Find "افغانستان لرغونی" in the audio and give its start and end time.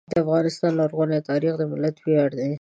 0.23-1.19